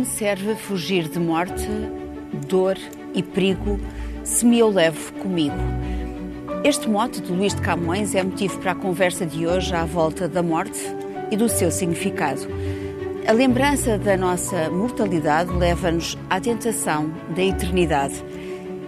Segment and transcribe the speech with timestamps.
[0.00, 1.68] Me serve fugir de morte,
[2.48, 2.78] dor
[3.12, 3.78] e perigo,
[4.24, 5.54] se me eu levo comigo?
[6.64, 10.26] Este mote de Luís de Camões é motivo para a conversa de hoje à volta
[10.26, 10.80] da morte
[11.30, 12.40] e do seu significado.
[13.28, 18.24] A lembrança da nossa mortalidade leva-nos à tentação da eternidade.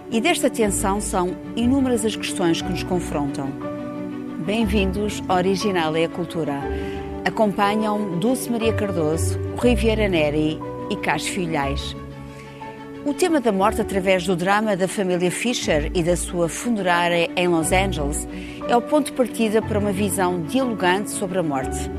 [0.09, 3.51] E desta tensão são inúmeras as questões que nos confrontam.
[4.47, 6.59] Bem-vindos ao Original é a Cultura.
[7.23, 11.95] Acompanham Dulce Maria Cardoso, Rui Vieira Neri e Cássio Filhais.
[13.05, 17.49] O tema da morte através do drama da família Fisher e da sua funerária em
[17.49, 18.27] Los Angeles
[18.69, 21.91] é o ponto de partida para uma visão dialogante sobre a morte.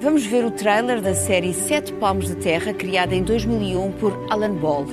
[0.00, 4.54] Vamos ver o trailer da série Sete Palmos de Terra, criada em 2001 por Alan
[4.54, 4.86] Ball.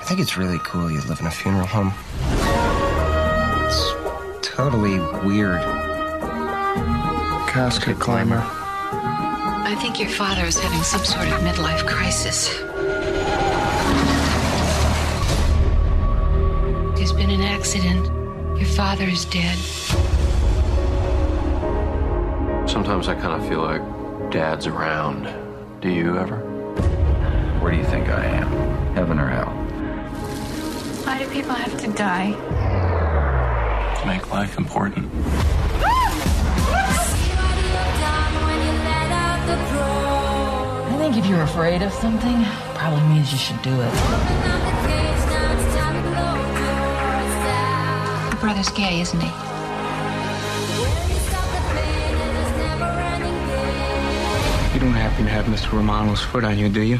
[0.00, 1.92] I think it's really cool you live in a funeral home.
[4.64, 5.60] It's totally weird.
[7.48, 8.40] Casket climber.
[8.46, 12.46] I think your father is having some sort of midlife crisis.
[16.96, 18.06] There's been an accident.
[18.56, 19.58] Your father is dead.
[22.68, 23.82] Sometimes I kind of feel like
[24.30, 25.24] dad's around.
[25.80, 26.38] Do you ever?
[27.58, 28.46] Where do you think I am?
[28.94, 29.50] Heaven or hell?
[31.04, 32.71] Why do people have to die?
[34.02, 35.08] To make life important.
[40.90, 42.44] I think if you're afraid of something,
[42.74, 43.94] probably means you should do it.
[48.32, 49.28] Your brother's gay, isn't he?
[54.74, 55.74] You don't happen to have Mr.
[55.74, 56.98] Romano's foot on you, do you?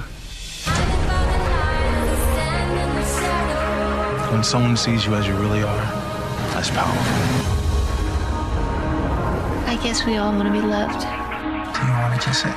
[4.31, 6.02] When someone sees you as you really are, that's
[6.75, 7.33] powerful.
[9.69, 11.01] I guess we all want to be loved.
[11.01, 11.07] Do
[11.87, 12.57] you want to kiss it?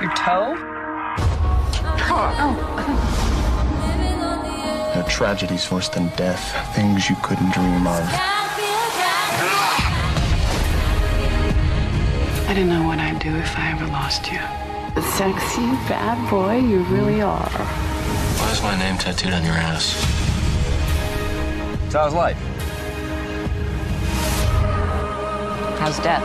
[0.00, 0.56] Your toe?
[4.98, 8.02] There are tragedies worse than death, things you couldn't dream of.
[12.48, 14.40] I didn't know what I'd do if I ever lost you.
[14.94, 17.48] The sexy bad boy you really are.
[17.48, 19.92] Why is my name tattooed on your ass?
[21.92, 22.47] So how's life?
[25.78, 26.24] How's death?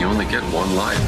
[0.00, 0.98] You only get one life.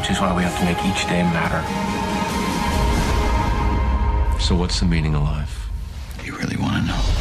[0.00, 1.62] Which is why we have to make each day matter.
[4.40, 5.68] So what's the meaning of life?
[6.24, 7.17] You really want to know?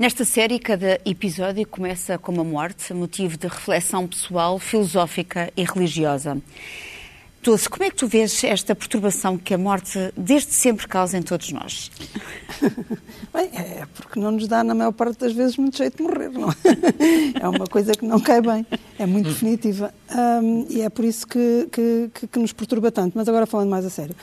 [0.00, 6.40] Nesta série, cada episódio começa com uma morte, motivo de reflexão pessoal, filosófica e religiosa.
[7.42, 11.22] Dulce, como é que tu vês esta perturbação que a morte desde sempre causa em
[11.22, 11.90] todos nós?
[13.30, 16.30] Bem, é porque não nos dá, na maior parte das vezes, muito jeito de morrer,
[16.30, 16.54] não é?
[17.38, 18.66] É uma coisa que não cai bem,
[18.98, 19.92] é muito definitiva.
[20.42, 23.12] Hum, e é por isso que, que, que, que nos perturba tanto.
[23.18, 24.16] Mas agora, falando mais a sério.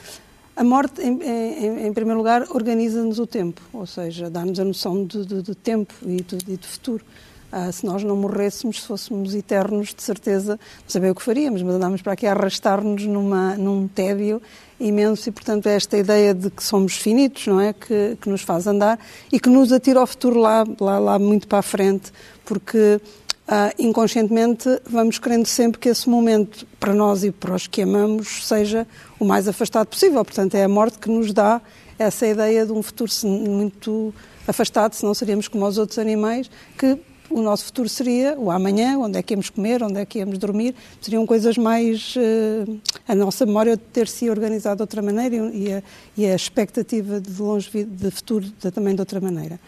[0.57, 5.05] A morte, em, em, em primeiro lugar, organiza-nos o tempo, ou seja, dá-nos a noção
[5.05, 7.05] de, de, de tempo e de, de futuro.
[7.51, 11.61] Ah, se nós não morrêssemos, se fôssemos eternos, de certeza, não sabia o que faríamos,
[11.61, 14.41] mas andámos para aqui a arrastar-nos num tédio
[14.79, 17.71] imenso e, portanto, é esta ideia de que somos finitos, não é?
[17.71, 18.99] Que, que nos faz andar
[19.31, 22.11] e que nos atira ao futuro lá, lá, lá muito para a frente,
[22.43, 22.99] porque
[23.47, 28.45] ah, inconscientemente vamos querendo sempre que esse momento, para nós e para os que amamos,
[28.45, 28.85] seja
[29.17, 30.23] o mais afastado possível.
[30.25, 31.61] Portanto, é a morte que nos dá
[31.97, 34.13] essa ideia de um futuro muito
[34.45, 36.99] afastado, senão seríamos como os outros animais que
[37.29, 40.37] o nosso futuro seria o amanhã, onde é que íamos comer, onde é que íamos
[40.37, 42.15] dormir, seriam coisas mais.
[42.15, 45.83] Uh, a nossa memória ter se organizado de outra maneira e a,
[46.15, 49.59] e a expectativa de longe de futuro de, também de outra maneira.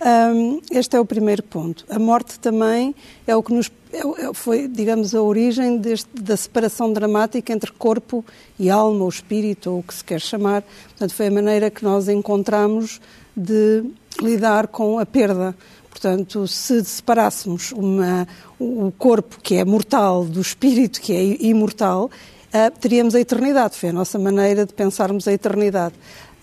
[0.00, 1.84] Um, este é o primeiro ponto.
[1.88, 2.94] A morte também
[3.26, 8.24] é o que nos é, foi, digamos, a origem deste, da separação dramática entre corpo
[8.58, 10.62] e alma, ou espírito, ou o que se quer chamar.
[10.88, 13.00] Portanto, foi a maneira que nós encontramos
[13.36, 13.84] de
[14.20, 15.54] lidar com a perda.
[15.88, 18.26] Portanto, se separássemos uma,
[18.58, 23.76] o corpo que é mortal do espírito que é imortal, uh, teríamos a eternidade.
[23.76, 25.94] Foi a nossa maneira de pensarmos a eternidade.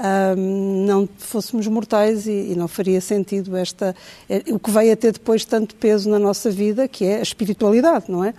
[0.02, 3.96] Uh, não fôssemos mortais e, e, não faria sentido esta
[4.28, 7.22] é, o que veio a ter depois tanto peso na nossa vida, que é a
[7.22, 8.30] espiritualidade, não é?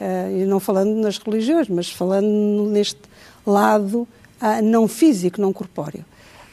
[0.00, 3.00] Uh, e não falando nas religiões, mas falando neste
[3.46, 4.08] lado
[4.64, 6.04] não físico, não corpóreo.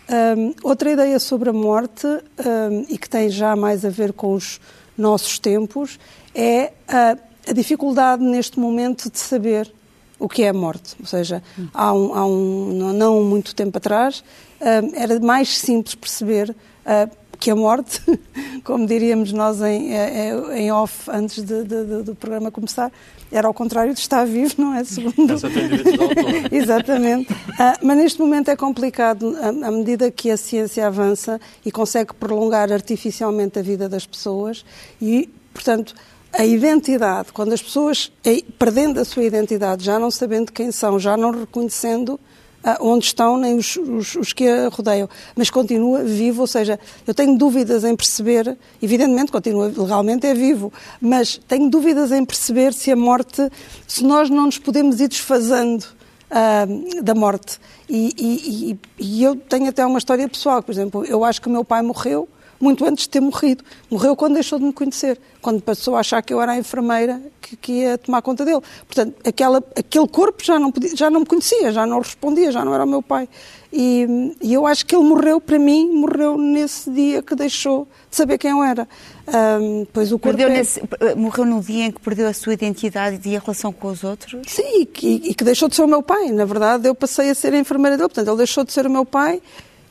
[0.09, 4.33] Um, outra ideia sobre a morte, um, e que tem já mais a ver com
[4.33, 4.59] os
[4.97, 5.99] nossos tempos,
[6.33, 7.15] é a,
[7.47, 9.71] a dificuldade neste momento de saber
[10.19, 10.95] o que é a morte.
[10.99, 11.41] Ou seja,
[11.73, 14.23] há um, há um não muito tempo atrás,
[14.59, 18.01] um, era mais simples perceber uh, que a morte,
[18.65, 19.93] como diríamos nós em,
[20.53, 22.91] em off antes de, de, de, do programa começar,
[23.31, 24.83] era ao contrário de estar vivo, não é?
[24.83, 25.35] Segundo...
[26.51, 27.31] Exatamente.
[27.31, 32.73] Uh, mas neste momento é complicado, à medida que a ciência avança e consegue prolongar
[32.73, 34.65] artificialmente a vida das pessoas
[35.01, 35.95] e, portanto,
[36.31, 40.99] a identidade, quando as pessoas, eh, perdendo a sua identidade, já não sabendo quem são,
[40.99, 42.19] já não reconhecendo
[42.63, 46.77] ah, onde estão, nem os, os, os, que a rodeiam, mas continua vivo, ou seja,
[47.07, 52.73] eu tenho dúvidas em perceber, evidentemente continua legalmente é vivo, mas tenho dúvidas em perceber
[52.73, 53.49] se a morte,
[53.87, 55.85] se nós não nos podemos ir desfazendo
[56.29, 57.59] uh, da morte.
[57.87, 61.47] E, e, e, e eu tenho até uma história pessoal, por exemplo, eu acho que
[61.47, 62.27] o meu pai morreu
[62.59, 63.63] muito antes de ter morrido.
[63.89, 67.21] Morreu quando deixou de me conhecer, quando passou a achar que eu era a enfermeira
[67.41, 68.61] que, que ia tomar conta dele.
[68.85, 72.65] Portanto, aquela, aquele corpo já não, podia, já não me conhecia, já não respondia, já
[72.65, 73.29] não era o meu pai.
[73.71, 78.15] E, e, eu acho que ele morreu, para mim, morreu nesse dia que deixou de
[78.15, 78.87] saber quem eu era.
[79.27, 80.49] Um, pois o corpo é...
[80.49, 80.81] nesse,
[81.15, 84.41] morreu no dia em que perdeu a sua identidade e a relação com os outros?
[84.47, 86.31] Sim, e que, e que deixou de ser o meu pai.
[86.31, 88.09] Na verdade, eu passei a ser a enfermeira dele.
[88.09, 89.39] Portanto, ele deixou de ser o meu pai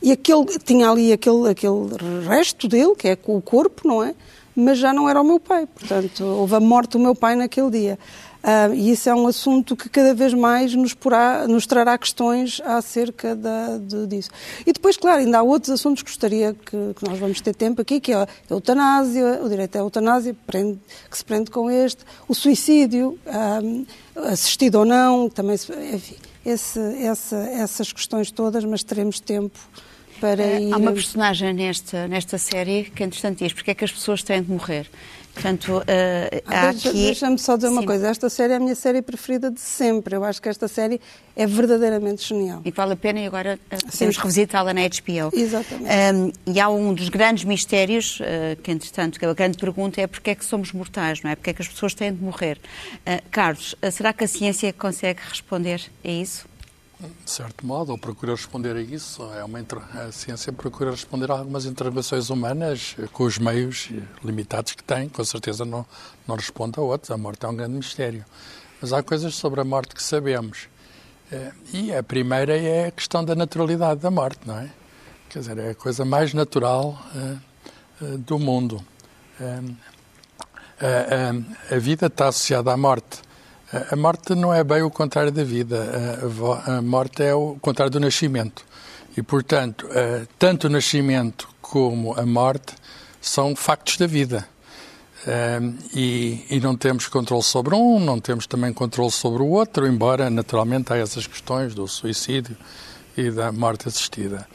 [0.03, 1.89] e aquele, tinha ali aquele, aquele
[2.27, 4.15] resto dele, que é o corpo, não é?
[4.55, 5.67] Mas já não era o meu pai.
[5.67, 7.99] Portanto, houve a morte do meu pai naquele dia.
[8.39, 12.61] Uh, e isso é um assunto que cada vez mais nos, porá, nos trará questões
[12.65, 14.31] acerca da, de, disso.
[14.65, 17.83] E depois, claro, ainda há outros assuntos que gostaria que, que nós vamos ter tempo
[17.83, 20.79] aqui, que é a eutanásia, o direito à eutanásia, prende,
[21.11, 23.85] que se prende com este, o suicídio, um,
[24.15, 25.57] ah, assistido ou não, também,
[25.93, 26.17] enfim,
[26.47, 29.59] esse, essa, essas questões todas, mas teremos tempo
[30.21, 30.73] para ir...
[30.73, 34.43] Há uma personagem nesta, nesta série que, entretanto, diz porque é que as pessoas têm
[34.43, 34.89] de morrer.
[35.35, 35.83] Portanto, uh,
[36.47, 37.05] há Deixa, aqui...
[37.05, 37.75] Deixa-me só dizer Sim.
[37.75, 38.09] uma coisa.
[38.09, 40.17] Esta série é a minha série preferida de sempre.
[40.17, 41.01] Eu acho que esta série
[41.37, 42.61] é verdadeiramente genial.
[42.65, 45.31] E vale a pena e agora uh, podemos revisitá-la na HBO.
[45.33, 45.89] Exatamente.
[46.15, 50.07] Um, e há um dos grandes mistérios, uh, que entretanto, que a grande pergunta é
[50.09, 51.37] porque é que somos mortais, não é?
[51.37, 52.59] Porque é que as pessoas têm de morrer?
[53.07, 56.47] Uh, Carlos, será que a ciência consegue responder a isso?
[57.01, 59.23] De certo modo, ou procura responder a isso.
[59.35, 59.61] É uma,
[59.95, 63.89] a ciência procura responder a algumas intervenções humanas eh, com os meios
[64.25, 65.09] limitados que tem.
[65.09, 65.87] Com certeza não,
[66.27, 67.11] não responde a outros.
[67.13, 68.25] A morte é um grande mistério.
[68.81, 70.69] Mas há coisas sobre a morte que sabemos.
[71.31, 74.69] Eh, e a primeira é a questão da naturalidade da morte, não é?
[75.29, 76.99] Quer dizer, é a coisa mais natural
[78.21, 78.83] do mundo.
[81.71, 83.21] A vida está associada à morte
[83.91, 86.19] a morte não é bem o contrário da vida.
[86.67, 88.65] A morte é o contrário do nascimento.
[89.17, 89.87] E, portanto,
[90.39, 92.75] tanto o nascimento como a morte
[93.21, 94.49] são factos da vida.
[95.93, 100.31] E, e, não temos controle sobre um, não temos também controle sobre o outro, embora
[100.31, 102.57] naturalmente há essas questões do suicídio
[103.17, 104.47] e da morte assistida.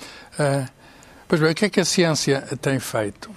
[1.27, 3.29] Pois bem, o que é que a ciência tem feito?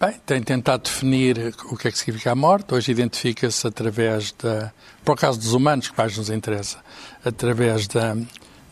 [0.00, 2.72] Bem, tem tentado definir o que é que significa a morte.
[2.72, 4.72] Hoje identifica-se através da,
[5.04, 6.78] para o caso dos humanos, que mais nos interessa,
[7.22, 8.16] através da,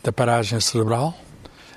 [0.03, 1.15] da paragem cerebral.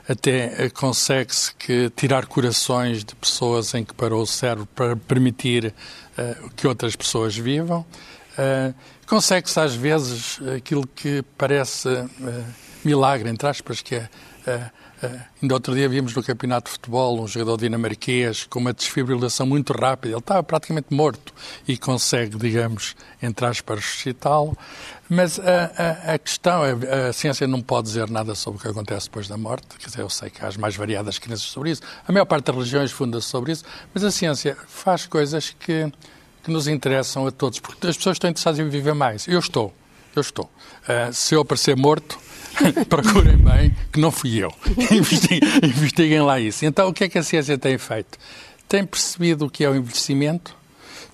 [0.08, 6.50] Até consegue-se que tirar corações de pessoas em que parou o cérebro para permitir uh,
[6.56, 7.84] que outras pessoas vivam.
[8.38, 8.74] Uh,
[9.06, 12.10] consegue-se às vezes aquilo que parece uh,
[12.82, 14.08] milagre, entre aspas, que é
[15.40, 19.72] ainda outro dia vimos no campeonato de futebol um jogador dinamarquês com uma desfibrilação muito
[19.72, 20.14] rápida.
[20.14, 21.32] Ele estava praticamente morto
[21.66, 24.56] e consegue, digamos, entrar para ressuscitá-lo.
[25.08, 28.68] Mas a, a, a questão é, a ciência não pode dizer nada sobre o que
[28.68, 29.66] acontece depois da morte.
[29.78, 31.82] Quer dizer, eu sei que há as mais variadas crenças sobre isso.
[32.06, 33.64] A maior parte das religiões funda-se sobre isso.
[33.92, 35.92] Mas a ciência faz coisas que,
[36.42, 37.60] que nos interessam a todos.
[37.60, 39.28] Porque as pessoas estão interessadas em viver mais.
[39.28, 39.74] Eu estou.
[40.14, 40.44] Eu estou.
[40.44, 42.18] Uh, se eu aparecer morto,
[42.88, 44.52] procurem bem, que não fui eu.
[44.90, 46.64] investiguem, investiguem lá isso.
[46.64, 48.18] Então, o que é que a ciência tem feito?
[48.68, 50.56] Tem percebido o que é o envelhecimento,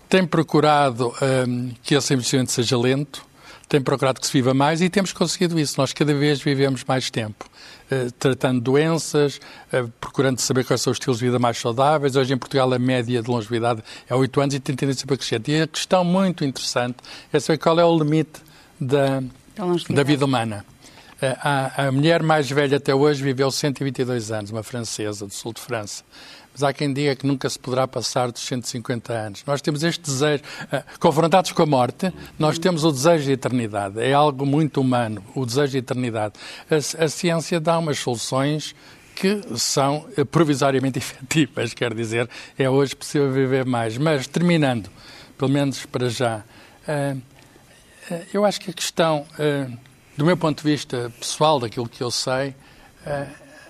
[0.08, 1.12] tem procurado
[1.48, 3.26] um, que esse envelhecimento seja lento,
[3.68, 5.74] tem procurado que se viva mais e temos conseguido isso.
[5.78, 7.44] Nós cada vez vivemos mais tempo,
[7.92, 9.38] uh, tratando doenças,
[9.72, 12.16] uh, procurando saber quais são os estilos de vida mais saudáveis.
[12.16, 15.42] Hoje em Portugal a média de longevidade é 8 anos e tem tendência para crescer.
[15.46, 16.96] E a questão muito interessante
[17.30, 18.40] é saber qual é o limite
[18.80, 19.22] da,
[19.90, 20.64] da vida humana.
[21.20, 25.60] A, a, mulher mais velha até hoje viveu 122 anos, uma francesa do sul de
[25.60, 26.04] França.
[26.52, 29.42] Mas há quem diga que nunca se poderá passar dos 150 anos.
[29.44, 34.00] Nós temos este desejo, uh, confrontados com a morte, nós temos o desejo de eternidade.
[34.00, 36.34] É algo muito humano, o desejo de eternidade.
[36.70, 38.76] A, a ciência dá umas soluções
[39.16, 43.98] que são provisoriamente efetivas, quer dizer, é hoje possível viver mais.
[43.98, 44.88] Mas, terminando,
[45.36, 46.44] pelo menos para já,
[48.32, 49.26] eu acho que a questão,
[50.18, 52.52] do meu ponto de vista pessoal, daquilo que eu sei,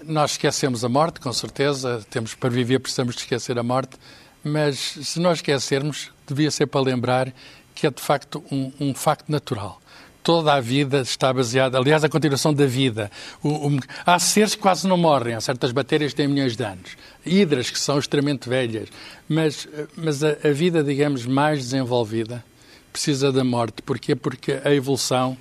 [0.02, 3.98] nós esquecemos a morte, com certeza, temos para viver, precisamos de esquecer a morte,
[4.42, 7.30] mas se nós esquecermos, devia ser para lembrar
[7.74, 9.78] que é de facto um, um facto natural
[10.22, 13.10] toda a vida está baseada, aliás, a continuação da vida.
[13.42, 16.62] O, o, há seres que quase não morrem, há certas bactérias que têm milhões de
[16.62, 18.90] anos, hidras que são extremamente velhas,
[19.26, 22.44] mas, mas a, a, vida, digamos, mais desenvolvida
[22.92, 23.80] precisa da morte.
[23.80, 24.14] Porquê?
[24.14, 25.34] Porque a evolução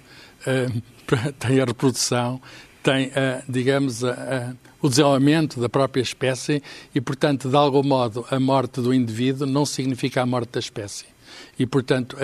[0.48, 0.82] uh,
[1.40, 2.42] tem a reprodução,
[2.84, 3.12] tem,
[3.48, 4.02] digamos,
[4.82, 9.66] o desenvolvimento da própria espécie e, portanto, de algum modo, a morte do indivíduo não
[9.66, 11.06] significa a morte da espécie.
[11.60, 12.16] E, portanto,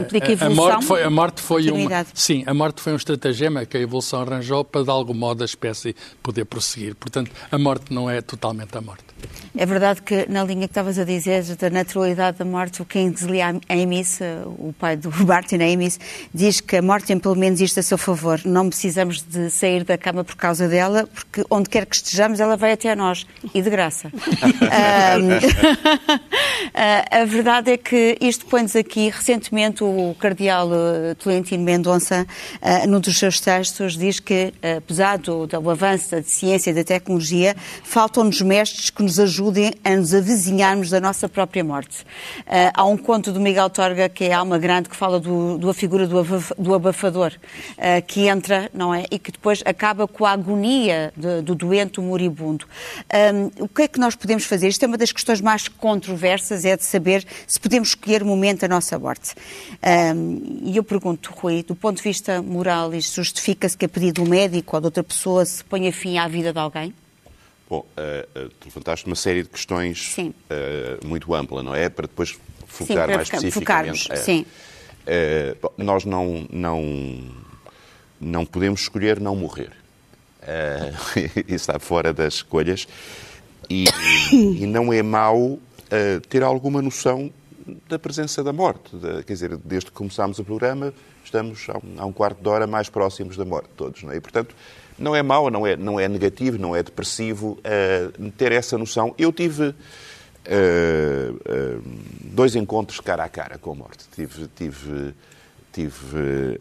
[0.00, 3.64] Implica evolução, a morte foi, a morte foi um, sim, a morte foi um estratagema
[3.64, 6.94] que a evolução arranjou para de algum modo a espécie poder prosseguir.
[6.94, 9.04] Portanto, a morte não é totalmente a morte.
[9.58, 13.40] É verdade que na linha que estavas a dizer da naturalidade da morte, o Kingsley
[13.40, 14.18] Amis,
[14.58, 15.98] o pai do Martin Amis,
[16.32, 18.40] diz que a morte tem pelo menos isto a seu favor.
[18.44, 22.56] Não precisamos de sair da cama por causa dela, porque onde quer que estejamos ela
[22.56, 24.12] vai até nós e de graça.
[27.10, 32.26] a verdade é que isto põe-nos aqui recentemente o cardeal eh, Tolentino Mendonça,
[32.60, 36.74] uh, num dos seus textos, diz que, uh, apesar do, do avanço da ciência e
[36.74, 42.04] da tecnologia, faltam-nos mestres que nos ajudem a nos avizinharmos da nossa própria morte.
[42.74, 46.22] Há um conto do Miguel Torga, que é Alma Grande, que fala da figura do,
[46.58, 47.32] do abafador,
[48.06, 49.04] que entra, não é?
[49.10, 52.66] E que depois acaba com a agonia do doente, moribundo.
[53.58, 54.68] O que é que nós podemos fazer?
[54.68, 58.60] Isto é uma das questões mais controversas, é de saber se podemos escolher o momento
[58.60, 59.34] da nossa morte.
[59.84, 64.24] Um, e eu pergunto, Rui, do ponto de vista moral, isto justifica-se que a pedido
[64.24, 66.94] do médico ou de outra pessoa se ponha fim à vida de alguém?
[67.68, 71.88] Bom, uh, uh, tu levantaste uma série de questões uh, muito ampla, não é?
[71.88, 74.04] Para depois focar Sim, mais especificamente.
[74.04, 74.24] Focarmos.
[74.24, 74.46] Sim.
[75.60, 77.20] Bom, nós não, não,
[78.20, 79.72] não podemos escolher não morrer.
[81.46, 82.86] isso está fora das escolhas.
[83.68, 83.84] E,
[84.32, 85.58] e não é mau
[86.28, 87.32] ter alguma noção
[87.88, 88.96] da presença da morte.
[88.96, 90.92] De, quer dizer, desde que começámos o programa,
[91.24, 91.66] estamos
[91.98, 94.02] há um, quarto de hora mais próximos da morte, todos.
[94.02, 94.16] Não é?
[94.16, 94.54] E, portanto,
[94.98, 99.14] não é mau, não é, não é negativo, não é depressivo uh, ter essa noção.
[99.18, 101.82] Eu tive uh, uh,
[102.22, 104.06] dois encontros cara a cara com a morte.
[104.14, 105.14] Tive, tive,
[105.72, 106.58] tive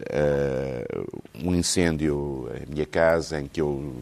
[1.43, 3.95] um incêndio em minha casa em que eu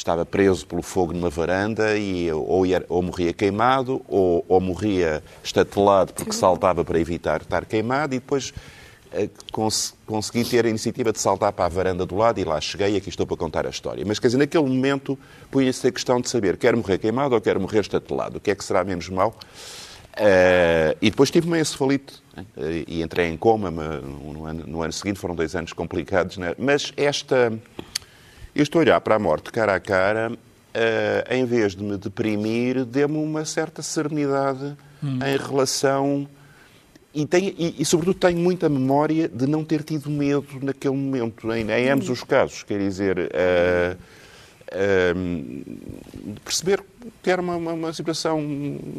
[0.00, 5.22] estava preso pelo fogo numa varanda e ou, ia, ou morria queimado ou, ou, morria
[5.44, 8.54] estatelado porque saltava para evitar estar queimado e depois
[9.12, 12.58] eh, cons consegui ter a iniciativa de saltar para a varanda do lado e lá
[12.60, 14.02] cheguei e aqui estou para contar a história.
[14.06, 15.18] Mas, quer dizer, naquele momento
[15.50, 18.38] punha-se a questão de saber quero morrer queimado ou quero morrer estatelado.
[18.38, 19.34] O que é que será menos mau?
[20.10, 22.42] Uh, e depois tive uma encefalite uh,
[22.88, 25.18] e entrei em coma no ano, no ano seguinte.
[25.20, 26.36] Foram dois anos complicados.
[26.36, 26.54] Né?
[26.58, 27.52] Mas esta
[28.54, 33.18] este olhar para a morte cara a cara, uh, em vez de me deprimir, deu-me
[33.18, 35.18] uma certa serenidade hum.
[35.24, 36.28] em relação.
[37.12, 41.52] E, tem, e, e, sobretudo, tenho muita memória de não ter tido medo naquele momento,
[41.52, 42.62] em, em ambos os casos.
[42.62, 43.96] Quer dizer, uh,
[44.70, 46.80] uh, perceber
[47.22, 48.38] que era uma, uma, uma, situação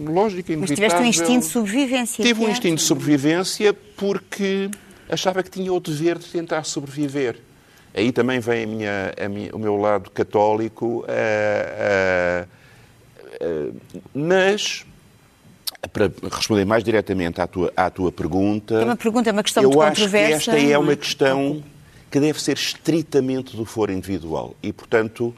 [0.06, 0.60] lógica, inevitável.
[0.60, 2.26] Mas tiveste um instinto de sobrevivência.
[2.26, 4.70] Tive um instinto de sobrevivência porque
[5.10, 7.38] achava que tinha o dever de tentar sobreviver.
[7.94, 12.46] Aí também vem a minha, a minha, o meu lado católico, uh,
[13.44, 13.82] uh, uh,
[14.14, 14.86] mas
[15.92, 18.76] para responder mais diretamente à tua, à tua pergunta.
[18.76, 20.52] É uma pergunta, é uma questão eu muito acho controversa.
[20.52, 21.64] Que esta é uma questão
[22.10, 25.34] que deve ser estritamente do foro individual e, portanto,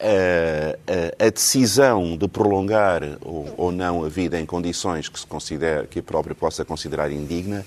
[0.00, 5.26] a, a, a decisão de prolongar ou, ou, não a vida em condições que se
[5.26, 7.64] considere que a própria possa considerar indigna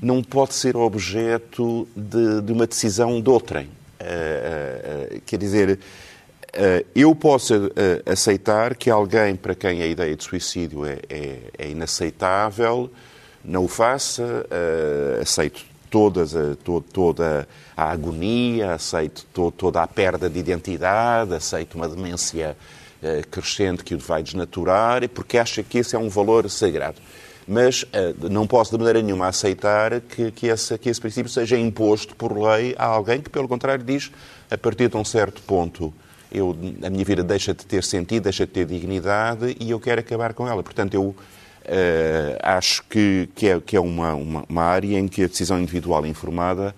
[0.00, 3.66] não pode ser objeto de, de uma decisão de outrem.
[4.00, 5.78] Uh, uh, quer dizer,
[6.94, 7.52] eu posso
[8.06, 12.88] aceitar que alguém para quem a ideia de suicídio é, é, é inaceitável
[13.44, 14.46] não o faça,
[15.20, 21.74] aceito todas a, to, toda a agonia, aceito to, toda a perda de identidade, aceito
[21.74, 22.56] uma demência
[23.32, 27.00] crescente que o vai desnaturar, porque acha que esse é um valor sagrado
[27.46, 31.58] mas uh, não posso de maneira nenhuma aceitar que, que, esse, que esse princípio seja
[31.58, 34.10] imposto por lei a alguém que, pelo contrário, diz
[34.50, 35.92] a partir de um certo ponto
[36.32, 40.00] eu, a minha vida deixa de ter sentido, deixa de ter dignidade e eu quero
[40.00, 40.62] acabar com ela.
[40.62, 41.16] Portanto, eu uh,
[42.42, 46.04] acho que, que é, que é uma, uma, uma, área em que a decisão individual
[46.04, 46.74] informada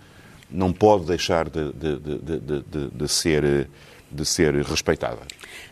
[0.50, 3.68] não pode deixar de, de, de, de ser
[4.10, 5.18] de ser respeitada.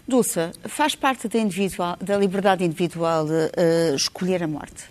[0.07, 4.85] Dulce, faz parte da, individual, da liberdade individual uh, escolher a morte?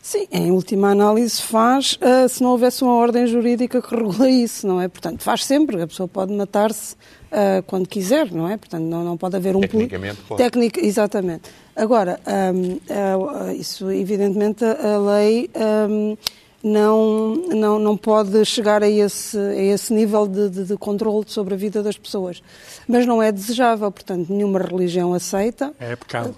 [0.00, 4.66] Sim, em última análise faz uh, se não houvesse uma ordem jurídica que regula isso,
[4.66, 4.88] não é?
[4.88, 8.56] Portanto, faz sempre, a pessoa pode matar-se uh, quando quiser, não é?
[8.56, 9.60] Portanto, não, não pode haver um...
[9.60, 10.42] Tecnicamente pode.
[10.42, 11.50] Técnica, exatamente.
[11.76, 12.18] Agora,
[12.54, 15.50] um, uh, isso, evidentemente, a lei...
[15.88, 16.16] Um,
[16.62, 21.54] não, não, não pode chegar a esse, a esse nível de, de, de controle sobre
[21.54, 22.42] a vida das pessoas.
[22.86, 25.72] Mas não é desejável, portanto, nenhuma religião aceita.
[25.78, 26.34] É pecado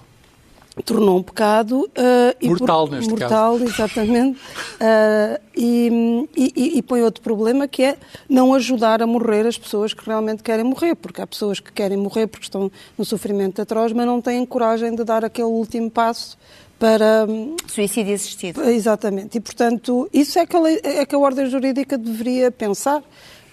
[0.84, 3.64] tornou um pecado uh, mortal por, neste mortal, caso.
[3.64, 7.98] exatamente, uh, e, e, e, põe outro problema que é
[8.28, 11.98] não ajudar a morrer as pessoas que realmente querem morrer, porque há pessoas que querem
[11.98, 16.38] morrer porque estão no sofrimento atroz, mas não têm coragem de dar aquele último passo
[16.82, 17.28] para
[17.68, 18.60] suicídio assistido.
[18.62, 19.38] Exatamente.
[19.38, 23.04] E portanto isso é que a, lei, é que a ordem jurídica deveria pensar,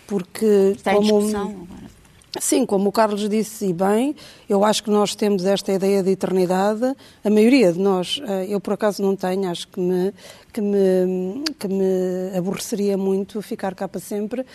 [0.08, 1.90] porque Está como em discussão agora.
[2.40, 4.16] Sim, como o Carlos disse e bem,
[4.48, 6.96] eu acho que nós temos esta ideia de eternidade.
[7.24, 10.14] A maioria de nós, eh, eu por acaso não tenho, acho que me,
[10.52, 14.46] que me, que me aborreceria muito ficar cá para sempre,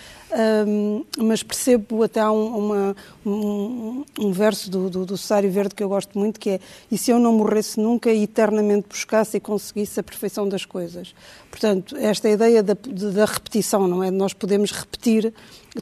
[0.67, 5.83] um, mas percebo até um, uma, um, um verso do, do, do Cesário Verde que
[5.83, 6.61] eu gosto muito, que é
[6.91, 11.15] e se eu não morresse nunca e eternamente buscasse e conseguisse a perfeição das coisas.
[11.51, 14.11] Portanto, esta ideia da, da repetição, não é?
[14.11, 15.33] Nós podemos repetir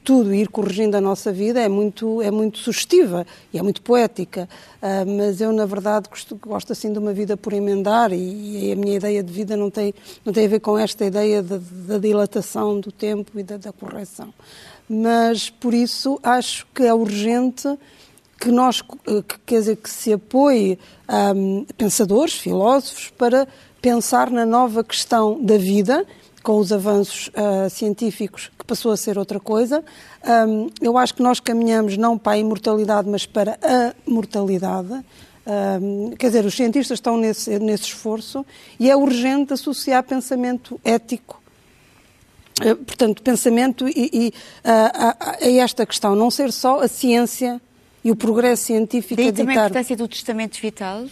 [0.01, 4.49] tudo ir corrigindo a nossa vida é muito, é muito sugestiva e é muito poética.
[4.81, 8.73] Uh, mas eu, na verdade, gosto, gosto, assim de uma vida por emendar e, e,
[8.73, 11.99] a minha ideia de vida não tem, não tem a ver com esta ideia da,
[11.99, 14.33] dilatação do tempo e da, da correção.
[14.89, 17.69] Mas, por isso, acho que é urgente
[18.39, 20.79] que nós, que, quer dizer, que se apoie
[21.37, 23.47] um, pensadores, filósofos, para
[23.81, 26.05] pensar na nova questão da vida,
[26.43, 29.85] com os avanços uh, científicos, que passou a ser outra coisa.
[30.49, 35.05] Um, eu acho que nós caminhamos não para a imortalidade, mas para a mortalidade.
[36.19, 38.47] Quer dizer, os cientistas estão nesse, nesse esforço
[38.79, 41.43] e é urgente associar pensamento ético
[42.61, 44.33] uh, portanto, pensamento e, e uh,
[44.65, 47.61] a, a, esta questão, não ser só a ciência
[48.05, 51.05] e o progresso científico Daí a também a importância do testamento vital?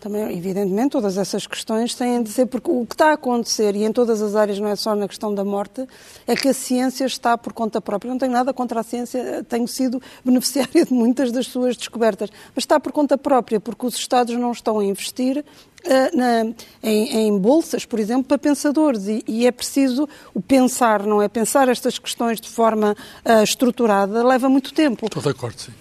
[0.00, 3.84] Também, evidentemente, todas essas questões têm de ser, porque o que está a acontecer, e
[3.84, 5.86] em todas as áreas, não é só na questão da morte,
[6.26, 8.10] é que a ciência está por conta própria.
[8.10, 12.64] Não tenho nada contra a ciência, tenho sido beneficiária de muitas das suas descobertas, mas
[12.64, 15.44] está por conta própria, porque os Estados não estão a investir
[15.82, 19.08] Uh, na, em, em, bolsas, por exemplo, para pensadores.
[19.08, 21.26] E, e, é preciso o pensar, não é?
[21.26, 25.06] Pensar estas questões de forma uh, estruturada leva muito tempo.
[25.06, 25.72] Estou de acordo, sim.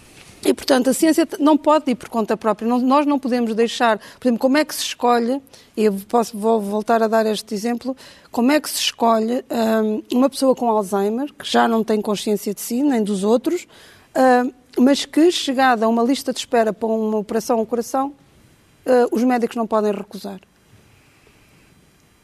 [0.45, 2.67] E, portanto, a ciência não pode ir por conta própria.
[2.67, 5.41] nós não podemos deixar, por exemplo, como é que se escolhe,
[5.75, 7.95] e eu posso, vou voltar a dar este exemplo,
[8.32, 12.54] como é que se escolhe um, uma pessoa com Alzheimer, que já não tem consciência
[12.54, 13.67] de si, nem dos outros,
[14.15, 18.13] uh, mas que, chegada a uma lista de espera para uma operação ao coração,
[18.86, 20.39] uh, os médicos não podem recusar.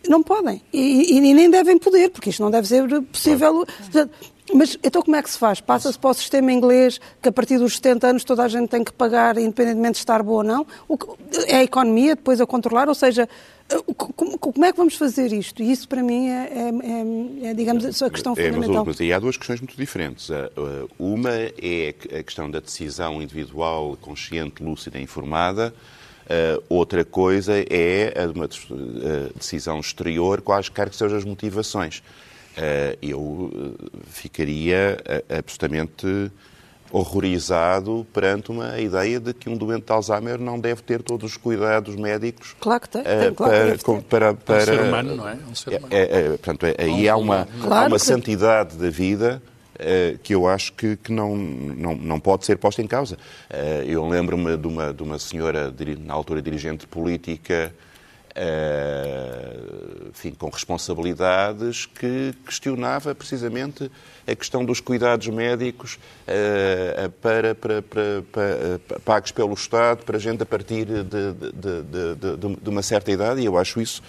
[0.07, 0.61] Não podem.
[0.71, 3.65] E, e, nem devem poder, porque isto não deve ser possível.
[3.91, 4.09] Claro.
[4.53, 5.59] Mas então como é que se faz?
[5.59, 8.83] Passa-se para o sistema inglês que a partir dos 70 anos toda a gente tem
[8.83, 10.67] que pagar, independentemente de estar boa ou não?
[11.47, 12.87] É a economia depois a controlar?
[12.87, 13.27] Ou seja,
[13.95, 15.63] como é que vamos fazer isto?
[15.63, 18.85] E isso para mim é, é, é, é digamos, a questão é, fundamental.
[18.85, 20.29] Mas, mas aí há duas questões muito diferentes.
[20.99, 25.73] Uma é a questão da decisão individual, consciente, lúcida e informada.
[26.25, 28.47] Uh, outra coisa é a uma
[29.35, 31.99] decisão exterior, quaisquer que sejam as motivações.
[32.57, 33.75] Uh, eu
[34.07, 34.97] ficaria
[35.29, 36.31] absolutamente
[36.91, 41.37] horrorizado perante uma ideia de que um doente de Alzheimer não deve ter todos os
[41.37, 42.55] cuidados médicos.
[42.59, 43.03] Claro que tem.
[43.03, 45.37] tem claro para, para, para, é um ser humano, não é?
[45.49, 45.87] Um ser humano.
[45.91, 48.05] É, é, portanto, aí há uma, claro há uma que...
[48.05, 49.41] santidade da vida
[50.23, 53.15] que eu acho que, que não, não, não pode ser posta em causa.
[53.49, 57.73] Uh, eu lembro-me de uma, de uma senhora, na altura dirigente política,
[58.31, 63.91] uh, enfim, com responsabilidades, que questionava precisamente
[64.25, 65.99] a questão dos cuidados médicos
[67.21, 72.69] para, para, para, para, pagos pelo Estado para gente a partir de, de, de, de
[72.69, 74.01] uma certa idade, e eu acho isso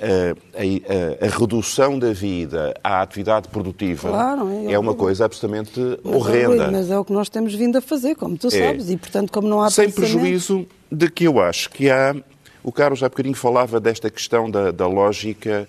[0.00, 5.80] a, a, a, redução da vida à atividade produtiva claro, é, é uma coisa absolutamente
[6.02, 6.70] mas, horrenda.
[6.70, 8.50] Mas é o que nós temos vindo a fazer, como tu é.
[8.50, 12.14] sabes, e portanto, como não há Sem prejuízo de que eu acho que há.
[12.62, 15.68] O Carlos há bocadinho falava desta questão da, da lógica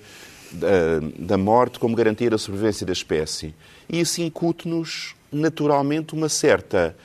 [0.52, 3.54] da, da morte como garantir a sobrevivência da espécie.
[3.88, 6.96] E isso incute-nos naturalmente uma certa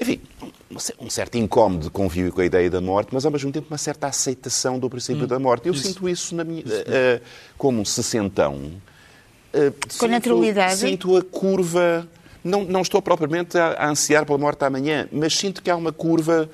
[0.00, 0.20] enfim,
[1.00, 3.78] um certo incómodo de convívio com a ideia da morte, mas ao mesmo tempo uma
[3.78, 5.66] certa aceitação do princípio hum, da morte.
[5.66, 5.88] Eu isso.
[5.88, 7.20] sinto isso, minha, uh,
[7.56, 8.54] como um sessentão.
[9.52, 10.76] Uh, com sinto, naturalidade.
[10.76, 12.08] Sinto a curva
[12.44, 15.92] não, não estou propriamente a, a ansiar pela morte amanhã, mas sinto que há uma
[15.92, 16.48] curva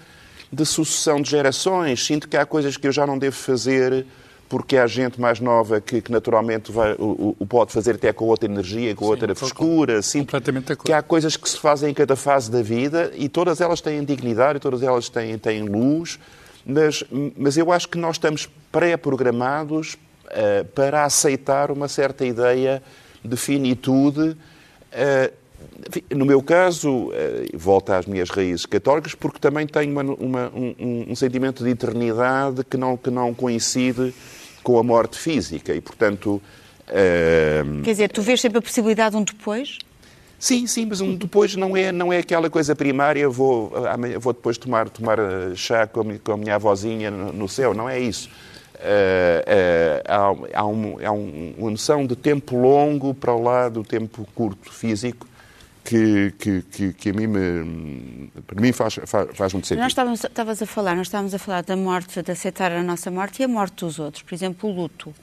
[0.53, 4.07] de sucessão de gerações, sinto que há coisas que eu já não devo fazer
[4.49, 8.27] porque há gente mais nova que, que naturalmente vai, o, o, pode fazer até com
[8.27, 10.03] outra energia, com Sim, outra frescura.
[10.03, 10.37] Sinto
[10.85, 14.05] que há coisas que se fazem em cada fase da vida e todas elas têm
[14.05, 16.19] dignidade, e todas elas têm, têm luz,
[16.65, 17.05] mas,
[17.37, 22.83] mas eu acho que nós estamos pré-programados uh, para aceitar uma certa ideia
[23.25, 24.31] de finitude.
[24.31, 25.44] Uh,
[26.15, 31.07] no meu caso, eh, volto às minhas raízes católicas, porque também tenho uma, uma, um,
[31.11, 34.15] um, sentimento de eternidade que não, que não coincide
[34.63, 36.41] com a morte física e, portanto...
[36.89, 37.83] Uh...
[37.83, 39.79] Quer dizer, tu vês sempre a possibilidade de um depois?
[40.39, 43.73] Sim, sim, mas um depois não é, não é aquela coisa primária, vou,
[44.21, 47.89] vou depois tomar, tomar eh, chá com a, com a minha avózinha no céu, não
[47.89, 48.29] é isso.
[48.75, 53.85] Uh, uh, há, há, um, há uma noção de tempo longo para o lado do
[53.89, 55.27] tempo curto físico
[55.85, 59.83] que, que, que, que, a mim me, para mim faz, faz, faz muito sentido.
[59.83, 63.43] Nós estávamos, a falar, nós estávamos a falar da morte, de aceitar a nossa morte
[63.43, 65.15] e a morte dos outros, por exemplo, o luto.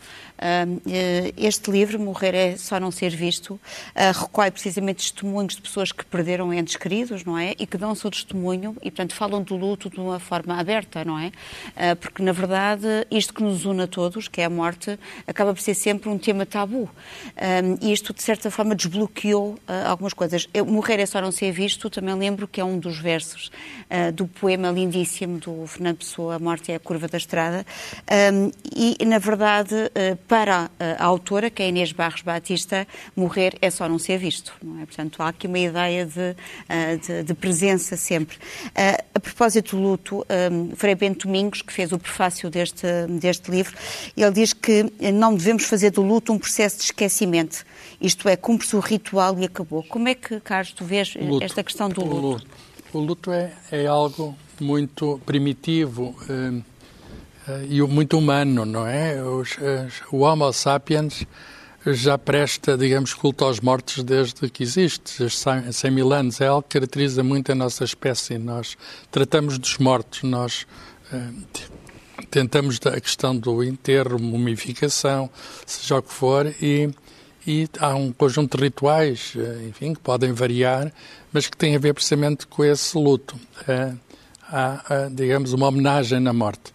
[0.42, 3.60] Eh, este livro, Morrer é Só Não Ser Visto,
[3.94, 7.54] eh, recolhe precisamente testemunhos de pessoas que perderam entes queridos, não é?
[7.60, 11.06] E que dão o seu testemunho e, portanto, falam do luto de uma forma aberta,
[11.06, 11.32] não é?
[11.76, 14.98] Eh, porque, na verdade, isto que nos une a todos, que é a morte,
[15.28, 16.90] acaba por ser sempre um tema tabu.
[17.82, 20.48] E isto, de certa forma, desbloqueou algumas coisas.
[20.66, 23.52] Morrer é Só Não Ser Visto, também lembro que é um dos versos
[24.16, 27.66] do poema lindíssimo do Fernando Pessoa, A Morte é a Curva da Estrada.
[28.76, 29.76] E, na verdade,
[30.28, 34.54] para a autora, que é Inês Barros Batista, morrer é só não ser visto.
[34.62, 34.86] Não é?
[34.86, 36.36] Portanto, há aqui uma ideia de,
[36.70, 38.38] eh, de, de presença sempre.
[39.14, 42.88] A propósito do luto, um, Frei Bento Domingos, que fez o prefácio deste,
[43.20, 43.76] deste livro,
[44.16, 47.66] ele diz que não devemos fazer do luto um processo de esquecimento.
[48.02, 49.84] Isto é, cumpre-se o ritual e acabou.
[49.84, 52.16] Como é que, Carlos, tu vês luto, esta questão do luto?
[52.16, 52.48] O luto,
[52.94, 56.16] o luto é, é algo muito primitivo.
[56.30, 56.64] Um
[57.70, 59.22] e muito humano, não é?
[59.24, 59.58] Os,
[60.12, 61.26] o Homo sapiens
[61.86, 66.40] já presta, digamos, culto aos mortos desde que existe, 100 mil anos.
[66.40, 68.38] É algo que caracteriza muito a nossa espécie.
[68.38, 68.78] Nós
[69.10, 70.68] tratamos dos mortos, nós
[71.12, 71.44] uh,
[72.30, 75.30] tentamos a questão do enterro, mumificação,
[75.66, 76.92] seja o que for, e,
[77.46, 80.92] e há um conjunto de rituais, uh, enfim, que podem variar,
[81.32, 83.36] mas que têm a ver precisamente com esse luto.
[83.68, 83.98] Uh,
[84.50, 86.74] há, digamos, uma homenagem na morte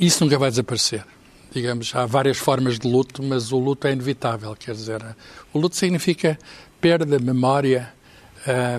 [0.00, 1.04] isso nunca vai desaparecer.
[1.52, 4.56] Digamos, há várias formas de luto, mas o luto é inevitável.
[4.56, 5.04] Quer dizer,
[5.52, 6.38] o luto significa
[6.80, 7.92] perda, memória.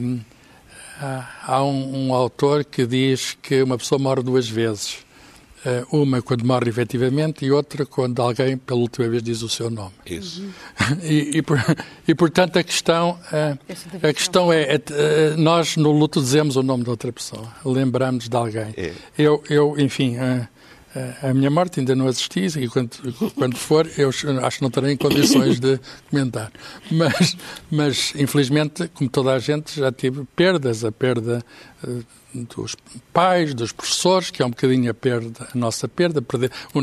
[0.02, 0.19] Um,
[1.43, 5.06] há um, um, autor que diz que uma pessoa morre duas vezes.
[5.63, 9.69] Uh, uma quando morre efetivamente e outra quando alguém pela última vez diz o seu
[9.69, 9.91] nome.
[10.06, 10.43] Isso.
[11.04, 11.60] e, e, por,
[12.08, 16.84] e, portanto a questão, uh, a questão é, uh, nós no luto dizemos o nome
[16.84, 18.74] de outra pessoa, lembramos de alguém.
[18.76, 18.91] É.
[19.15, 20.17] Eu, eu, enfim,
[21.21, 22.91] a minha morte ainda não assisti e quando,
[23.36, 26.51] quando for eu acho que não terei condições de comentar.
[26.91, 27.38] Mas,
[27.69, 31.43] mas infelizmente, como toda a gente, já tive perdas, a perda
[32.34, 32.75] dos
[33.13, 36.21] pais, dos professores, que é um bocadinho a perda, a nossa perda.
[36.21, 36.82] Perder, o,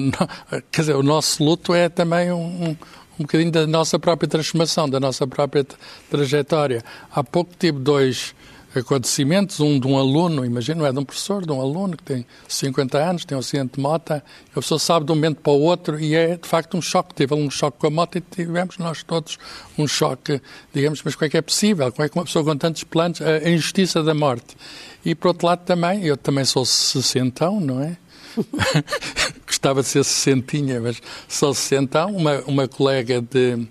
[0.71, 2.71] quer dizer, o nosso luto é também um, um,
[3.18, 5.66] um bocadinho da nossa própria transformação, da nossa própria
[6.11, 6.85] trajetória.
[7.11, 8.35] Há pouco tive dois
[8.79, 12.27] acontecimentos, um de um aluno, imagino, é de um professor, de um aluno que tem
[12.47, 14.23] 50 anos, tem um acidente de moto, a
[14.55, 17.14] pessoa sabe de um momento para o outro e é de facto um choque.
[17.14, 19.38] Teve um choque com a moto e tivemos nós todos
[19.77, 20.41] um choque,
[20.73, 21.91] digamos, mas como é que é possível?
[21.93, 24.57] Como é que uma pessoa com tantos planos, a injustiça da morte?
[25.05, 27.97] E por outro lado também, eu também sou sessentão, não é?
[29.47, 32.14] Gostava de ser sessentinha, mas sou sessentão.
[32.14, 33.67] Uma, uma colega de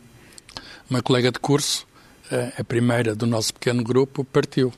[0.89, 1.85] uma colega de curso,
[2.57, 4.71] a primeira do nosso pequeno grupo, partiu.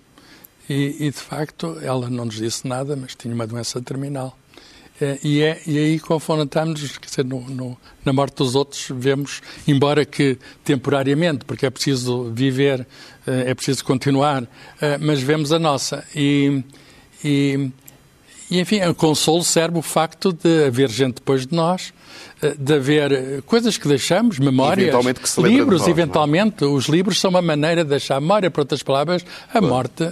[0.70, 4.38] E, e, de facto ela não nos disse nada, mas tinha uma doença terminal.
[5.02, 9.42] É, e, é, e aí confrontamos, quer dizer, no, no, na morte dos outros, vemos,
[9.66, 12.86] embora que temporariamente, porque é preciso viver,
[13.26, 14.46] eh, é preciso continuar,
[14.82, 16.04] eh, mas vemos a nossa.
[16.14, 16.62] E,
[17.24, 17.72] e,
[18.52, 21.99] e enfim, a consolo serve o facto de haver gente depois de nós, eh,
[22.58, 26.66] de haver coisas que deixamos, memórias, eventualmente livros, nós, eventualmente.
[26.66, 30.04] Os livros são uma maneira de deixar memória, por outras palavras, a morte,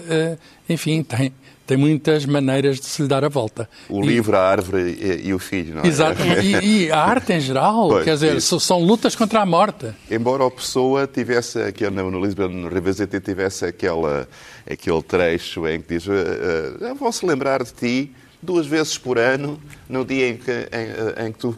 [0.70, 1.34] enfim, tem
[1.68, 3.70] tem muitas maneiras de se lhe dar a volta.
[3.90, 4.08] O e...
[4.08, 5.88] livro, a árvore e, e, o filho, não é?
[5.88, 8.58] Exato, e, e a arte em geral, pois, quer dizer, isso.
[8.58, 9.94] são lutas contra a morte.
[10.10, 14.28] Embora a pessoa tivesse, aquele, no Lisbon Revisited, tivesse aquela,
[14.70, 18.16] aquele trecho em que diz uh, uh, vão-se lembrar de ti
[18.48, 21.56] duas vezes por ano, no dia em que, em, em que tu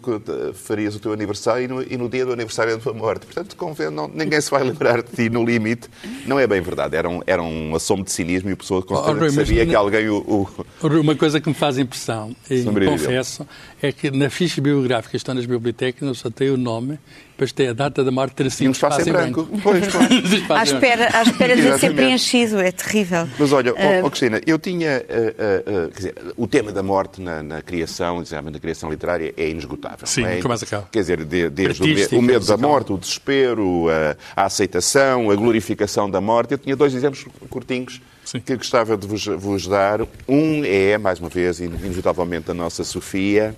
[0.55, 3.27] farias o teu aniversário e no, e no, dia do aniversário da tua morte.
[3.27, 5.87] Portanto, convém, não, ninguém se vai lembrar de ti no limite.
[6.25, 6.95] Não é bem verdade.
[6.95, 10.17] Era um, era um assomo de cinismo e a pessoa oh, sabia que alguém o,
[10.17, 10.87] o...
[10.99, 13.47] Uma coisa que me faz impressão, e confesso,
[13.81, 16.97] é que na ficha biográfica que estão nas bibliotecas, não só tem o nome,
[17.39, 19.43] depois tem a data da morte tracinho um espaço, em branco.
[19.43, 19.61] branco.
[19.63, 20.51] Pois, pois.
[20.51, 23.29] à espera, à espera de ser preenchido, é terrível.
[23.39, 23.77] Mas olha, uh...
[24.03, 28.21] oh, Cristina, eu tinha, uh, uh, quer dizer, o tema da morte na, na criação,
[28.21, 30.05] na criação literária é inesgotável.
[30.05, 30.35] Sim, é?
[30.35, 30.89] nunca mais acaba.
[30.91, 35.35] Quer dizer, de, desde o, o, medo da morte, o desespero, a, a, aceitação, a
[35.35, 36.51] glorificação da morte.
[36.51, 38.41] Eu tinha dois exemplos curtinhos Sim.
[38.41, 40.01] que gostava de vos, vos dar.
[40.27, 43.55] Um é, mais uma vez, inevitavelmente, a nossa Sofia,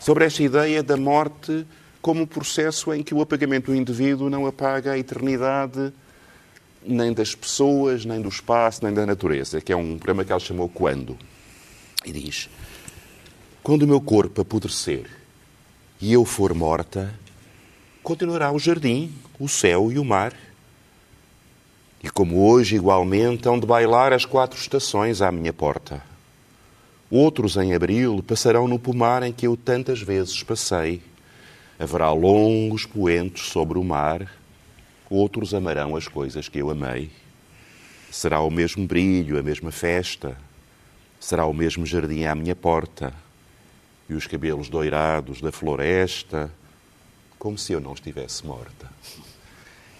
[0.00, 1.66] sobre esta ideia da morte
[2.00, 5.92] como um processo em que o apagamento do indivíduo não apaga a eternidade
[6.82, 10.40] nem das pessoas, nem do espaço, nem da natureza, que é um programa que ela
[10.40, 11.16] chamou Quando.
[12.04, 12.48] E diz:
[13.62, 15.06] Quando o meu corpo apodrecer
[16.00, 17.12] e eu for morta,
[18.02, 20.32] continuará o jardim, o céu e o mar.
[22.02, 26.00] E como hoje, igualmente, hão de bailar as quatro estações à minha porta.
[27.10, 31.02] Outros, em abril, passarão no pomar em que eu tantas vezes passei.
[31.78, 34.28] Haverá longos poentes sobre o mar,
[35.08, 37.10] outros amarão as coisas que eu amei.
[38.10, 40.36] Será o mesmo brilho, a mesma festa,
[41.20, 43.12] será o mesmo jardim à minha porta,
[44.08, 46.50] e os cabelos doirados da floresta,
[47.38, 48.90] como se eu não estivesse morta.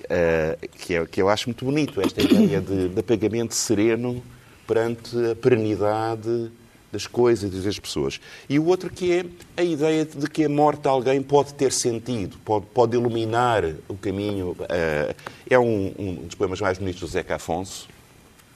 [0.05, 4.23] Uh, que, é, que eu acho muito bonito, esta ideia de, de apagamento sereno
[4.67, 6.51] perante a perenidade
[6.91, 8.21] das coisas e das pessoas.
[8.49, 9.25] E o outro que é
[9.57, 13.97] a ideia de que a morte de alguém pode ter sentido, pode, pode iluminar o
[13.97, 14.51] caminho.
[14.53, 15.15] Uh,
[15.49, 17.89] é um, um, dos poemas mais bonitos do Zeca Afonso,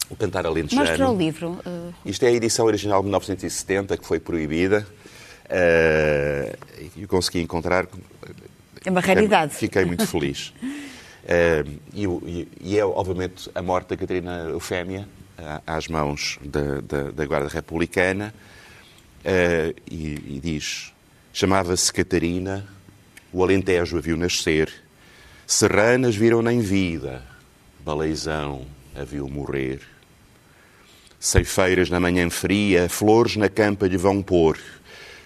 [0.09, 0.89] o Cantar Alentejano.
[0.89, 1.59] Mostra o livro.
[1.67, 1.93] Uh...
[2.05, 4.87] Isto é a edição original de 1970, que foi proibida.
[5.45, 6.57] Uh,
[6.97, 7.87] e consegui encontrar.
[8.85, 9.55] É uma raridade.
[9.55, 10.53] Fiquei muito feliz.
[11.95, 15.09] E, e, é, obviamente, a morte da Catarina Eufémia,
[15.67, 18.35] às mãos da, da, da Guarda Republicana
[19.25, 20.93] uh, e, e, diz:
[21.33, 22.67] chamava-se Catarina,
[23.33, 24.73] o Alentejo a viu nascer,
[25.47, 27.23] serranas viram-na em vida,
[27.85, 29.81] baleizão a viu morrer.
[31.19, 34.59] Ceifeiras na manhã fria, flores na campa lhe vão pôr.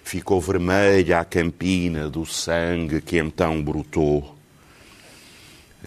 [0.03, 4.37] Ficou vermelha a campina do sangue que então brotou.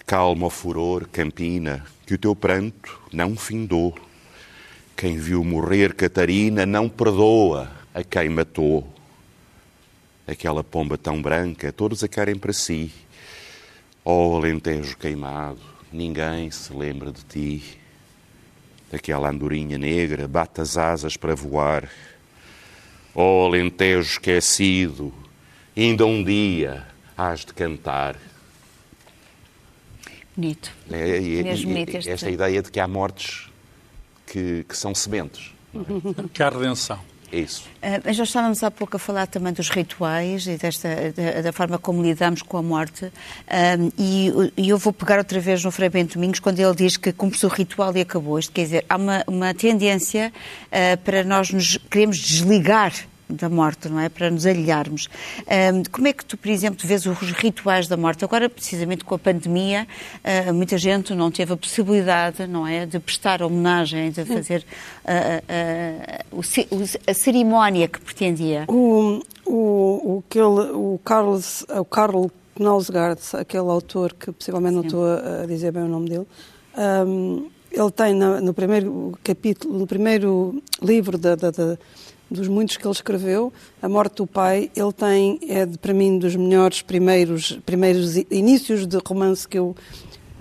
[0.05, 3.97] Calma o furor, campina, que o teu pranto não findou.
[4.95, 8.87] Quem viu morrer Catarina não perdoa a quem matou.
[10.27, 12.91] Aquela pomba tão branca, todos a querem para si.
[14.03, 15.59] Oh, Alentejo queimado,
[15.91, 17.77] ninguém se lembra de ti.
[18.91, 21.89] Aquela andorinha negra bate as asas para voar.
[23.13, 25.13] Oh, Alentejo esquecido,
[25.75, 28.17] ainda um dia hás de cantar.
[30.35, 30.71] Bonito.
[30.89, 32.09] É, é, é, Mesmo bonito este...
[32.09, 33.50] Esta ideia de que há mortes
[34.31, 35.51] que, que são sementes.
[36.33, 36.99] Que há redenção.
[37.31, 37.63] É isso.
[37.77, 41.53] Uh, mas já estávamos há pouco a falar também dos rituais e desta, da, da
[41.53, 43.05] forma como lidamos com a morte.
[43.05, 46.97] Uh, e, e, eu vou pegar outra vez no Frei Bento Domingos quando ele diz
[46.97, 48.37] que começou o ritual e acabou.
[48.37, 50.33] Isto quer dizer, há uma, uma tendência
[50.67, 52.93] uh, para nós nos queremos desligar
[53.31, 54.09] da morte, não é?
[54.09, 55.07] Para nos alhearmos.
[55.73, 58.23] Um, como é que tu, por exemplo, vês os rituais da morte?
[58.23, 59.87] Agora, precisamente com a pandemia,
[60.47, 62.85] uh, muita gente não teve a possibilidade, não é?
[62.85, 64.65] De prestar homenagem, de fazer
[65.05, 68.65] uh, uh, a cerimónia que pretendia.
[68.67, 74.79] O, o, o, aquele, o Carlos, o Carl Knausgaard, aquele autor que possivelmente Sim.
[74.79, 76.27] não estou a, dizer bem o nome dele,
[77.07, 81.77] um, ele tem no, no primeiro capítulo, no primeiro livro da, da, da
[82.31, 86.35] dos muitos que ele escreveu, A Morte do Pai, ele tem, é para mim, dos
[86.35, 89.75] melhores primeiros, primeiros inícios de romance que eu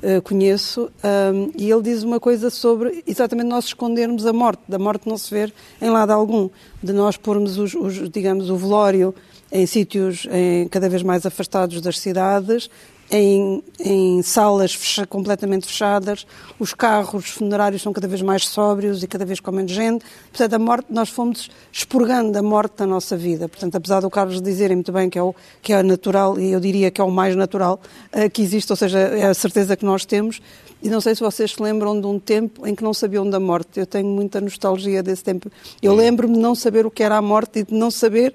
[0.03, 0.89] uh, conheço,
[1.35, 5.19] um, e ele diz uma coisa sobre exatamente nós escondermos a morte, da morte não
[5.19, 6.49] se ver em lado algum,
[6.83, 9.13] de nós pormos, os, os digamos, o velório
[9.51, 12.71] em sítios em, cada vez mais afastados das cidades,
[13.11, 16.27] em, em salas fecha, completamente fechadas,
[16.59, 20.05] os carros funerários são cada vez mais sóbrios e cada vez com menos gente.
[20.31, 23.49] Portanto, a morte, nós fomos expurgando a morte da nossa vida.
[23.49, 26.61] Portanto, apesar do Carlos dizerem muito bem que é, o, que é natural, e eu
[26.61, 27.81] diria que é o mais natural
[28.15, 30.41] uh, que existe, ou seja, é a certeza que nós temos,
[30.83, 33.39] e não sei se vocês se lembram de um tempo em que não sabiam da
[33.41, 33.81] morte.
[33.81, 35.51] Eu tenho muita nostalgia desse tempo.
[35.83, 38.35] Eu lembro-me de não saber o que era a morte e de não saber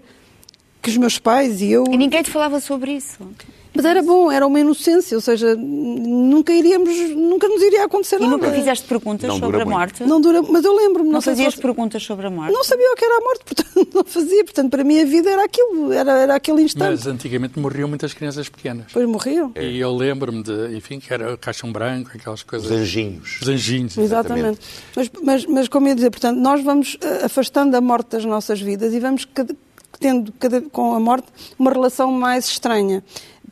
[0.79, 1.85] que os meus pais e eu.
[1.89, 3.17] E ninguém te falava sobre isso.
[3.75, 8.19] Mas era bom, era uma inocência, ou seja, nunca iríamos, nunca nos iria acontecer e
[8.19, 8.33] nada.
[8.33, 9.77] E nunca fizeste perguntas não sobre a muito.
[9.77, 10.03] morte?
[10.03, 11.09] Não dura, mas eu lembro-me.
[11.09, 11.61] Não, não fazias se...
[11.61, 12.53] perguntas sobre a morte?
[12.53, 14.43] Não sabia o que era a morte, portanto não fazia.
[14.43, 16.91] Portanto, para mim a vida era aquilo, era, era aquele instante.
[16.91, 18.87] Mas antigamente morriam muitas crianças pequenas.
[18.87, 19.51] Depois morriam.
[19.55, 19.65] É.
[19.65, 22.69] E eu lembro-me de, enfim, que era caixão branco, aquelas coisas.
[22.69, 23.39] Os anjinhos.
[23.41, 23.97] Os anjinhos.
[23.97, 24.59] Exatamente.
[24.95, 28.61] Mas, mas, mas, como ia dizer, portanto, nós vamos eh, afastando a morte das nossas
[28.61, 29.55] vidas e vamos cada,
[29.99, 33.03] tendo cada, com a morte uma relação mais estranha.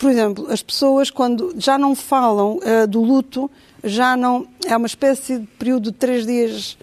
[0.03, 3.49] Por exemplo, as pessoas quando já não falam uh, do luto,
[3.81, 4.45] já não.
[4.65, 6.77] É uma espécie de período de três dias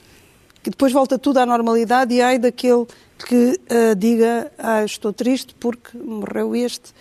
[0.62, 2.86] que depois volta tudo à normalidade e ai daquele
[3.28, 6.94] que uh, diga ah, estou triste porque morreu este.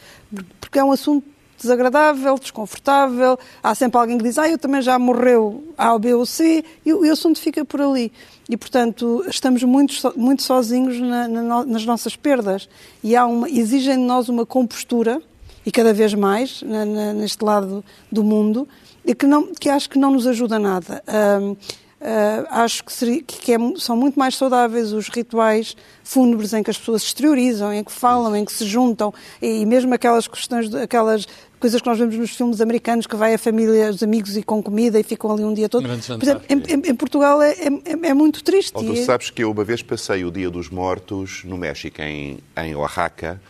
[0.60, 1.26] Porque é um assunto
[1.58, 3.40] desagradável, desconfortável.
[3.64, 6.92] Há sempre alguém que diz, ah, eu também já morreu A, B ou C, e
[6.92, 8.12] o, assunto fica por ali.
[8.50, 12.68] E, portanto, estamos muito, muito sozinhos na, na, nas nossas perdas.
[13.02, 15.22] E há uma, exigem de nós uma compostura,
[15.70, 18.68] e cada vez mais, na, neste lado do mundo,
[19.06, 21.04] e que, não, que acho que não nos ajuda nada.
[21.08, 21.56] Uh,
[22.00, 26.70] Uh, acho que, seria, que é, são muito mais saudáveis os rituais fúnebres em que
[26.70, 30.26] as pessoas se exteriorizam, em que falam, em que se juntam, e, e mesmo aquelas
[30.26, 31.28] questões, aquelas
[31.60, 34.64] coisas que nós vemos nos filmes americanos, que vai a família, os amigos e com
[34.64, 35.84] comida e ficam ali um dia todo.
[35.84, 38.72] Por exemplo, em, em, em, Portugal é, é, é muito triste.
[38.76, 42.40] Oh, tu sabes que eu uma vez passei o Dia dos Mortos no México, em,
[42.56, 43.42] em Oaxaca,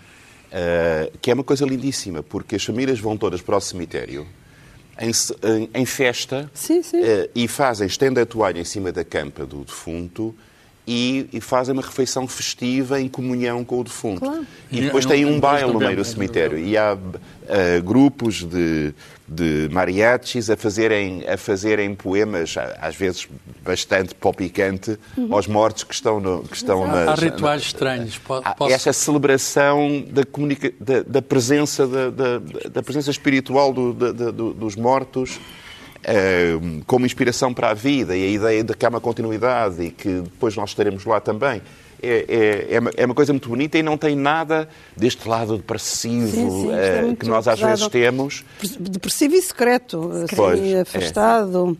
[0.52, 4.28] uh, que é uma coisa lindíssima, porque as famílias vão todas para o cemitério
[5.00, 5.12] em,
[5.48, 7.00] em, em festa sim, sim.
[7.00, 10.36] Uh, e fazem, estendem a toalha em cima da campa do defunto
[10.86, 14.22] e, e, fazem uma refeição festiva em comunhão com o defunto.
[14.22, 14.46] Claro.
[14.72, 16.58] E depois tem um baile no meio do cemitério.
[16.58, 18.92] E há uh, grupos de,
[19.30, 23.28] de mariachis a fazerem, a fazerem poemas, às vezes
[23.64, 25.34] bastante popicante, uhum.
[25.34, 27.08] aos mortos que estão, no, que estão nas...
[27.08, 28.18] Há rituais estranhos.
[28.18, 28.74] Posso...
[28.74, 30.74] Esta celebração da, comunica...
[30.80, 32.40] da, da presença, da, da,
[32.74, 38.30] da, presença espiritual do, da, dos mortos uh, como inspiração para a vida e a
[38.30, 41.62] ideia de que há uma continuidade e que depois nós estaremos lá também.
[42.02, 45.58] É, é, é, uma, é uma coisa muito bonita e não tem nada deste lado
[45.58, 48.46] depressivo sim, sim, uh, que nós às vezes temos.
[48.80, 51.78] Depressivo e secreto, assim, afastado.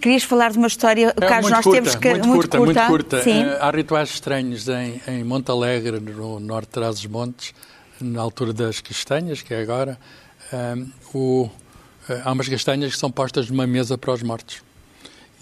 [0.00, 2.08] Querias falar de uma história, é, caso nós curta, temos que.
[2.08, 3.22] Muito, muito curta, curta, muito curta.
[3.22, 3.44] Sim.
[3.44, 7.54] Uh, há rituais estranhos em, em Monte Alegre, no norte de Trás-os-Montes,
[8.00, 9.98] na altura das castanhas, que é agora.
[11.12, 11.48] o,
[12.24, 14.62] há umas castanhas que são postas numa mesa para os mortos.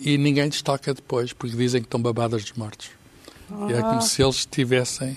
[0.01, 2.91] E ninguém lhes toca depois, porque dizem que estão babadas dos mortos.
[3.61, 3.67] Ah.
[3.71, 5.17] E é como se eles tivessem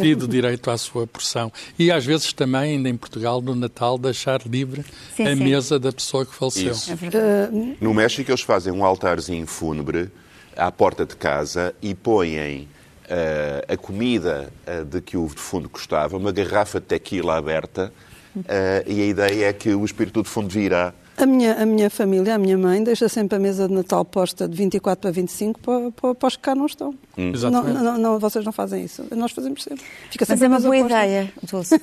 [0.00, 1.52] tido direito à sua porção.
[1.78, 5.42] E às vezes também, ainda em Portugal, no Natal, deixar livre sim, a sim.
[5.42, 6.72] mesa da pessoa que faleceu.
[6.72, 10.10] É no México, eles fazem um altarzinho fúnebre
[10.56, 12.68] à porta de casa e põem
[13.06, 17.92] uh, a comida uh, de que o defunto gostava, uma garrafa de tequila aberta,
[18.36, 18.42] uh,
[18.86, 22.34] e a ideia é que o espírito do defunto virá a minha, a minha família,
[22.34, 25.90] a minha mãe, deixa sempre a mesa de Natal posta de 24 para 25 para,
[25.92, 26.94] para, para os que cá não estão.
[27.18, 27.32] Hum.
[27.50, 29.04] Não, não, não, vocês não fazem isso.
[29.14, 29.82] Nós fazemos sempre.
[30.10, 31.04] Fica sempre Mas é uma boa posta.
[31.06, 31.74] ideia, Dulce.
[31.76, 31.80] uh,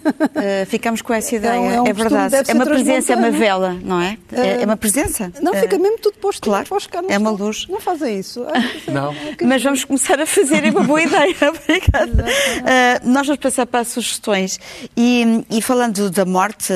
[0.68, 1.54] ficamos com essa ideia.
[1.54, 2.36] É, um, é, um é verdade.
[2.48, 4.18] É uma presença, é uma vela, não é?
[4.32, 5.32] Uh, é uma presença.
[5.42, 7.46] Não, fica mesmo tudo posto claro, para os que cá não É uma estão.
[7.48, 7.66] luz.
[7.68, 8.46] Não fazem isso.
[8.92, 9.14] não.
[9.44, 10.64] Mas vamos começar a fazer.
[10.66, 11.36] É uma boa ideia.
[11.50, 12.24] Obrigada.
[12.26, 14.60] Uh, nós vamos passar para as sugestões.
[14.96, 16.72] E, e falando da morte,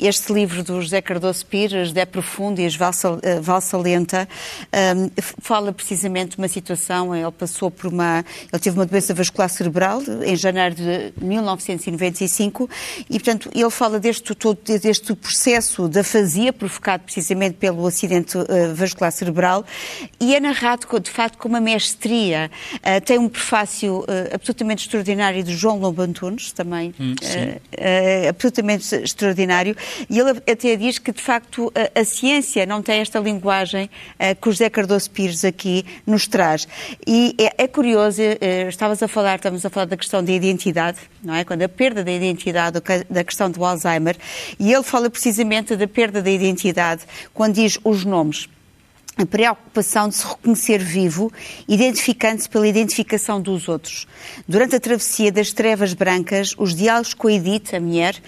[0.00, 4.28] este livro do José Cardoso Pires, de Profundo, e Valsa, Valsa Lenta,
[4.96, 5.10] um,
[5.40, 10.02] fala precisamente de uma situação, ele passou por uma, ele teve uma doença vascular cerebral
[10.24, 12.68] em janeiro de 1995
[13.08, 18.44] e, portanto, ele fala deste, todo, deste processo da afasia provocado precisamente pelo acidente uh,
[18.74, 19.64] vascular cerebral
[20.20, 22.50] e é narrado, de facto, com uma mestria.
[22.76, 27.14] Uh, tem um prefácio uh, absolutamente extraordinário de João Lobo Antunes, também hum,
[28.28, 29.76] absolutamente extraordinário,
[30.08, 33.88] e ele até diz que, de facto, a a ciência não tem esta linguagem
[34.20, 36.68] uh, que o José Cardoso Pires aqui nos traz.
[37.06, 40.98] E é, é curioso, uh, estavas a falar, estamos a falar da questão da identidade,
[41.22, 41.44] não é?
[41.44, 44.16] Quando a perda da identidade, da questão do Alzheimer,
[44.58, 48.48] e ele fala precisamente da perda da identidade quando diz os nomes
[49.16, 51.32] a preocupação de se reconhecer vivo,
[51.68, 54.06] identificando-se pela identificação dos outros.
[54.46, 58.20] Durante a travessia das trevas brancas, os diálogos com a Edith, a mulher,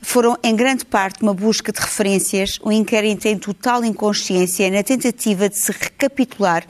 [0.00, 5.48] foram em grande parte uma busca de referências, um inquérito em total inconsciência na tentativa
[5.48, 6.66] de se recapitular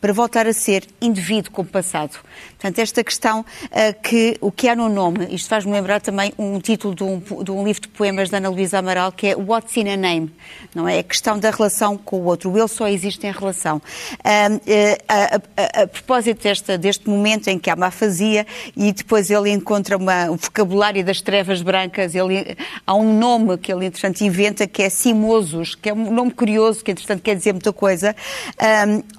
[0.00, 2.18] para voltar a ser indivíduo com o passado.
[2.60, 6.58] Portanto, esta questão uh, que o que há no nome, isto faz-me lembrar também um
[6.60, 9.76] título de um, de um, livro de poemas da Ana Luísa Amaral, que é What's
[9.76, 10.30] in a Name,
[10.74, 10.98] não é?
[10.98, 12.50] A questão da relação com o outro.
[12.50, 13.78] O ele só existe em relação.
[13.78, 18.46] Uh, uh, a, a, propósito desta, deste momento em que há uma afasia
[18.76, 23.72] e depois ele encontra uma, um vocabulário das trevas brancas, ele, há um nome que
[23.72, 27.52] ele, entretanto, inventa que é Simosos, que é um nome curioso, que, entretanto, quer dizer
[27.52, 28.14] muita coisa.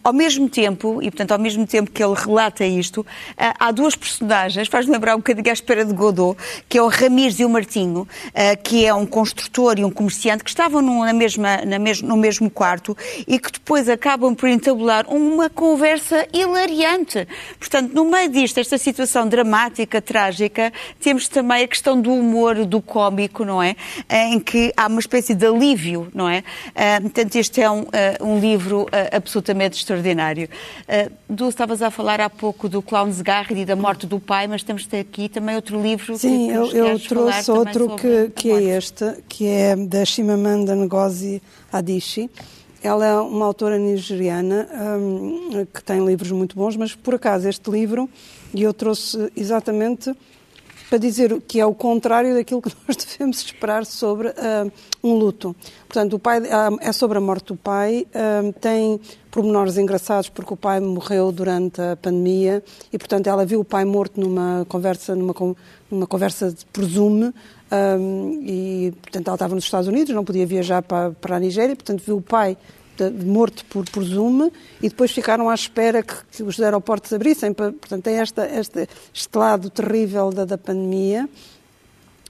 [0.03, 0.70] ao mesmo tempo,
[1.01, 3.05] e portanto, ao mesmo tempo que ele relata isto,
[3.37, 6.87] ah, há duas personagens, faz-me lembrar um bocadinho à espera de Godot, que é o
[6.87, 11.13] Ramires e o Martinho, ah, que é um construtor e um comerciante que estavam na
[11.13, 12.95] mesma, na mes no mesmo quarto
[13.27, 17.27] e que depois acabam por entabular uma conversa hilariante.
[17.59, 22.81] Portanto, no meio disto, esta situação dramática, trágica, temos também a questão do humor, do
[22.81, 23.75] cómico, não é?
[24.09, 26.43] Em que há uma espécie de alívio, não é?
[27.01, 27.85] Portanto, este é um,
[28.21, 30.49] um livro absolutamente extraordinário.
[30.87, 34.47] Uh, Du, estavas a falar há pouco do Clowns Garrett e da morte do pai,
[34.47, 36.17] mas temos aqui também outro livro.
[36.17, 41.41] Sim, que, eu, eu trouxe outro que, que é este, que é da Shimamanda Ngozi
[41.71, 42.29] Adichie.
[42.83, 44.67] Ela é uma autora nigeriana
[44.99, 48.09] um, que tem livros muito bons, mas por acaso este livro,
[48.53, 50.13] e eu trouxe exatamente
[50.91, 54.69] para dizer que é o contrário daquilo que nós devemos esperar sobre uh,
[55.01, 55.55] um luto.
[55.87, 58.99] Portanto, o pai, uh, é sobre a morte do pai, uh, tem
[59.31, 62.61] pormenores engraçados porque o pai morreu durante a pandemia
[62.91, 65.33] e, portanto, ela viu o pai morto numa conversa, numa,
[65.89, 67.33] numa conversa de presume,
[67.71, 71.73] um, e, portanto, ela estava nos Estados Unidos, não podia viajar para, para a Nigéria,
[71.73, 72.57] portanto, viu o pai
[73.09, 77.53] morto por, por Zoom e depois ficaram à espera que, que os aeroportos abrissem.
[77.53, 81.27] Portanto, tem esta, este, este lado terrível da, da pandemia.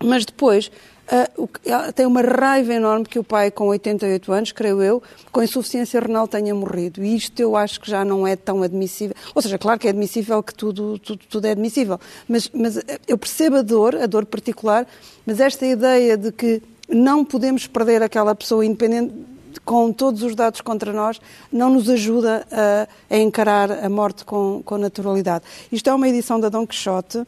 [0.04, 0.72] Mas depois
[1.12, 6.00] Uh, tem uma raiva enorme que o pai, com 88 anos, creio eu, com insuficiência
[6.00, 7.04] renal tenha morrido.
[7.04, 9.14] E isto eu acho que já não é tão admissível.
[9.36, 12.00] Ou seja, claro que é admissível que tudo, tudo, tudo é admissível.
[12.30, 14.88] Mas, mas eu percebo a dor, a dor particular,
[15.26, 19.14] mas esta ideia de que não podemos perder aquela pessoa independente
[19.60, 21.20] com todos os dados contra nós,
[21.52, 25.46] não nos ajuda a, a encarar a morte com, com, naturalidade.
[25.72, 27.24] Isto é uma edição da Dom Quixote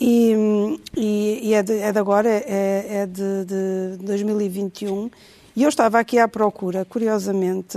[0.00, 0.34] e,
[0.96, 3.44] e, e é, de, é, de, agora, é, é de,
[3.98, 5.10] de, 2021.
[5.56, 7.76] E eu estava aqui à procura, curiosamente,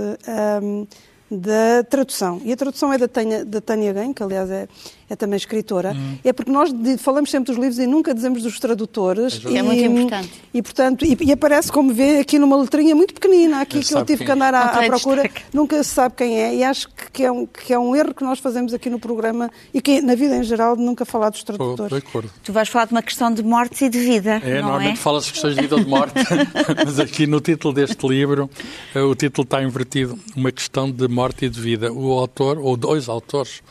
[0.62, 0.86] um,
[1.30, 2.40] da tradução.
[2.44, 4.68] E a tradução é da Tânia, da Tânia Gain, que aliás é,
[5.12, 5.92] é também escritora.
[5.92, 6.16] Hum.
[6.24, 9.42] É porque nós falamos sempre dos livros e nunca dizemos dos tradutores.
[9.44, 10.30] É, e, muito importante.
[10.54, 14.04] E, portanto, e, e, aparece, como vê, aqui numa letrinha muito pequenina, aqui que eu
[14.06, 14.34] tive que é.
[14.34, 15.30] andar à, à procura.
[15.52, 16.54] Nunca se sabe quem é.
[16.54, 19.50] E acho que é, um, que é um erro que nós fazemos aqui no programa
[19.74, 22.02] e que na vida em geral nunca falar dos tradutores.
[22.14, 24.40] Oh, tu vais falar de uma questão de morte e de vida.
[24.42, 24.96] É, não normalmente é?
[24.96, 26.14] fala-se de questões de vida ou de morte,
[26.84, 28.48] mas aqui no título deste livro,
[28.94, 31.92] eh, o título está invertido, uma questão de morte e de vida.
[31.92, 33.62] O autor, ou dois autores,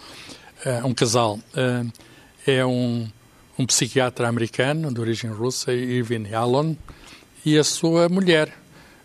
[0.64, 1.86] eh, um casal, eh,
[2.46, 3.10] é um,
[3.58, 6.76] um psiquiatra americano de origem russa, Irving Yalom,
[7.44, 8.54] e a sua mulher,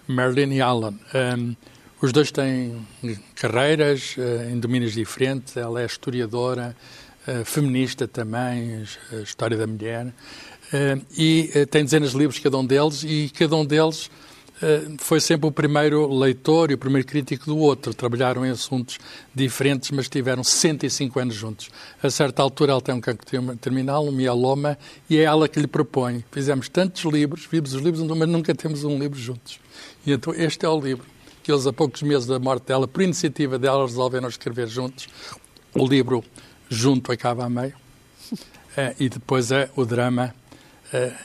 [0.07, 0.95] Marilyn Yalom.
[1.15, 1.57] Um,
[2.01, 2.87] os dois têm
[3.35, 5.57] carreiras uh, em domínios diferentes.
[5.57, 6.77] Ela é historiadora,
[7.27, 8.85] uh, feminista também,
[9.23, 13.65] história da mulher, uh, e tem dezenas de livros cada um deles, e cada um
[13.65, 14.11] deles
[14.99, 17.93] foi sempre o primeiro leitor e o primeiro crítico do outro.
[17.93, 18.99] Trabalharam em assuntos
[19.35, 21.71] diferentes, mas tiveram 65 anos juntos.
[22.03, 23.27] A certa altura, ele tem um cancro
[23.57, 24.79] terminal, um mieloma,
[25.11, 26.25] e é ela que lhe propõe.
[26.31, 29.61] Fizemos tantos livros, vimos os livros, mas nunca temos um livro juntos.
[30.07, 31.05] E então este é o livro
[31.47, 35.09] que eles, a poucos meses da morte dela, por iniciativa dela, resolveram escrever juntos.
[35.73, 36.25] O livro
[36.69, 37.75] junto acaba a meio.
[38.77, 40.46] É, e depois é o drama eh,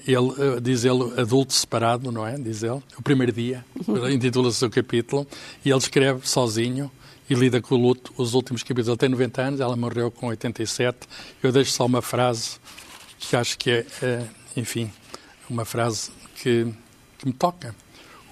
[0.08, 2.38] ele, eh, diz ele, adulto separado, não é?
[2.38, 3.64] Diz ele, o primeiro dia,
[4.12, 5.28] intitula-se o seu capítulo,
[5.64, 6.92] e ele escreve sozinho
[7.30, 8.88] e lida com o luto os últimos capítulos.
[8.88, 11.08] Ele tem 90 anos, ela morreu com 87.
[11.42, 12.60] Eu deixo só uma frase
[13.20, 14.26] que acho que é, é
[14.58, 14.92] enfim,
[15.50, 16.68] uma frase que,
[17.18, 17.76] que me toca.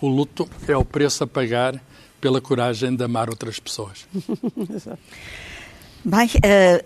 [0.01, 1.81] O luto é o preço a pagar
[2.19, 4.05] pela coragem de amar outras pessoas.
[6.03, 6.85] Bem, uh, eh,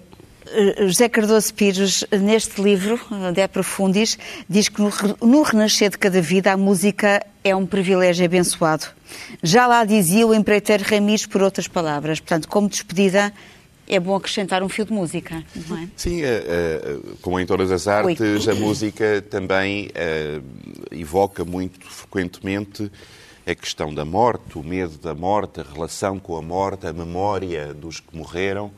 [0.88, 3.00] José Cardoso Pires, neste livro,
[3.34, 4.18] De Profundis,
[4.50, 8.86] diz que no, renascer de cada vida a música é um privilégio abençoado.
[9.42, 12.20] Já lá dizia o empreiteiro Ramis por outras palavras.
[12.20, 13.34] Portanto, como despedida,
[13.88, 15.88] é bom acrescentar um fio de música, não é?
[15.96, 18.54] Sim, uh, uh, como em todas as artes, Oi.
[18.54, 19.90] a música também
[20.92, 22.92] evoca muito frequentemente
[23.46, 27.74] a questão da morte, o medo da morte, a relação com a morte, a memória
[27.74, 28.72] dos que morreram.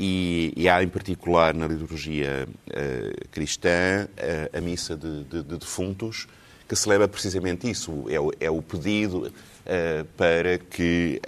[0.00, 5.58] E, e, há em particular na liturgia uh, cristã uh, a missa de, de, de,
[5.58, 6.28] defuntos,
[6.68, 8.04] que celebra precisamente isso.
[8.08, 11.20] É o, é o pedido uh, para que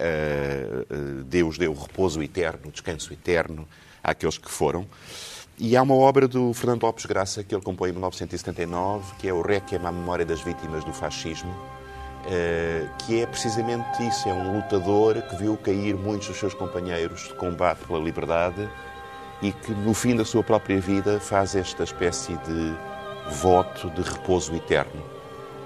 [1.25, 3.67] Deus dê o repouso eterno, o descanso eterno
[4.01, 4.87] àqueles que foram.
[5.59, 9.33] E há uma obra do Fernando Lopes Graça que ele compõe em 1979, que é
[9.33, 11.53] o Requiem à Memória das Vítimas do Fascismo,
[12.99, 17.33] que é precisamente isso: é um lutador que viu cair muitos dos seus companheiros de
[17.35, 18.69] combate pela liberdade
[19.41, 22.75] e que, no fim da sua própria vida, faz esta espécie de
[23.35, 25.03] voto de repouso eterno,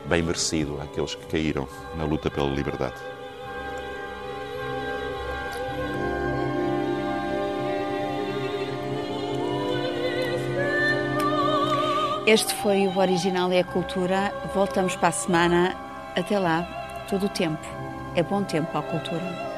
[0.05, 2.95] bem merecido àqueles que caíram na luta pela liberdade.
[12.27, 14.33] Este foi o Original e a Cultura.
[14.51, 15.84] Voltamos para a semana.
[16.15, 16.63] Até lá,
[17.09, 17.61] todo o tempo.
[18.15, 19.54] É bom tempo à cultura.